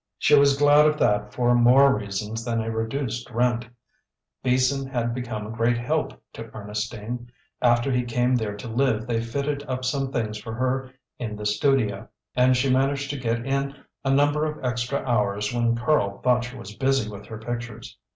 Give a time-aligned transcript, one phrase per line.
[0.17, 3.67] She was glad of that for more reasons than a reduced rent;
[4.41, 7.29] Beason had become a great help to Ernestine.
[7.61, 11.45] After he came there to live they fitted up some things for her in her
[11.45, 16.45] studio, and she managed to get in a number of extra hours when Karl thought
[16.45, 17.95] she was busy with her pictures.